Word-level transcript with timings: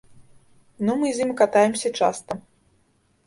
Ну, 0.87 0.95
мы 1.01 1.11
з 1.17 1.27
ім 1.27 1.31
катаемся 1.41 1.91
часта. 1.99 2.31